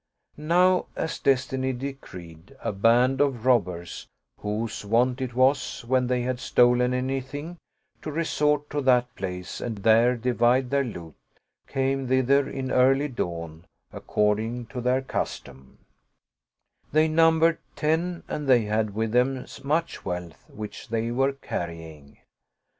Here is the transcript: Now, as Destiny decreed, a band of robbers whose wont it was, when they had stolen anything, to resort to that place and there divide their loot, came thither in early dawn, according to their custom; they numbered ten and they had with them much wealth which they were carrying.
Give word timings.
Now, 0.37 0.87
as 0.95 1.19
Destiny 1.19 1.73
decreed, 1.73 2.57
a 2.63 2.71
band 2.71 3.21
of 3.21 3.45
robbers 3.45 4.07
whose 4.39 4.83
wont 4.83 5.21
it 5.21 5.35
was, 5.35 5.85
when 5.85 6.07
they 6.07 6.23
had 6.23 6.39
stolen 6.39 6.91
anything, 6.91 7.59
to 8.01 8.11
resort 8.11 8.67
to 8.71 8.81
that 8.81 9.13
place 9.15 9.61
and 9.61 9.77
there 9.77 10.17
divide 10.17 10.71
their 10.71 10.83
loot, 10.83 11.13
came 11.67 12.07
thither 12.07 12.49
in 12.49 12.71
early 12.71 13.09
dawn, 13.09 13.65
according 13.93 14.65
to 14.73 14.81
their 14.81 15.03
custom; 15.03 15.77
they 16.91 17.07
numbered 17.07 17.59
ten 17.75 18.23
and 18.27 18.47
they 18.49 18.63
had 18.63 18.95
with 18.95 19.11
them 19.11 19.45
much 19.63 20.03
wealth 20.03 20.49
which 20.49 20.87
they 20.89 21.11
were 21.11 21.33
carrying. 21.33 22.17